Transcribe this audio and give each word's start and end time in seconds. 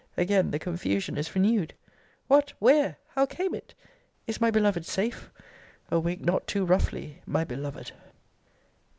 Again 0.17 0.49
the 0.49 0.57
confusion 0.57 1.15
is 1.15 1.35
renewed 1.35 1.75
What! 2.27 2.53
Where! 2.57 2.97
How 3.09 3.27
came 3.27 3.53
it! 3.53 3.75
Is 4.25 4.41
my 4.41 4.49
beloved 4.49 4.83
safe 4.83 5.29
O 5.91 5.99
wake 5.99 6.21
not 6.21 6.47
too 6.47 6.65
roughly, 6.65 7.21
my 7.27 7.43
beloved! 7.43 7.91